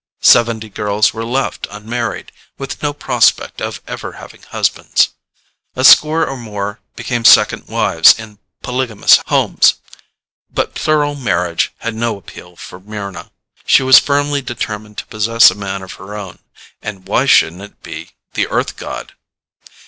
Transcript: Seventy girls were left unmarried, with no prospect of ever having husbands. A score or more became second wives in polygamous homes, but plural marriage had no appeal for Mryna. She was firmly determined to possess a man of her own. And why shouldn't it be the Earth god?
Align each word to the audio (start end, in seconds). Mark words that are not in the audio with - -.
Seventy 0.23 0.67
girls 0.69 1.13
were 1.13 1.23
left 1.23 1.67
unmarried, 1.69 2.31
with 2.57 2.81
no 2.81 2.91
prospect 2.91 3.61
of 3.61 3.83
ever 3.87 4.13
having 4.13 4.41
husbands. 4.41 5.09
A 5.75 5.83
score 5.83 6.25
or 6.25 6.35
more 6.37 6.79
became 6.95 7.23
second 7.23 7.67
wives 7.67 8.17
in 8.17 8.39
polygamous 8.63 9.19
homes, 9.27 9.75
but 10.51 10.73
plural 10.73 11.13
marriage 11.13 11.71
had 11.85 11.93
no 11.93 12.17
appeal 12.17 12.55
for 12.55 12.79
Mryna. 12.79 13.29
She 13.63 13.83
was 13.83 13.99
firmly 13.99 14.41
determined 14.41 14.97
to 14.97 15.05
possess 15.05 15.51
a 15.51 15.55
man 15.55 15.83
of 15.83 15.93
her 16.01 16.15
own. 16.15 16.39
And 16.81 17.07
why 17.07 17.27
shouldn't 17.27 17.61
it 17.61 17.83
be 17.83 18.09
the 18.33 18.47
Earth 18.47 18.77
god? 18.77 19.13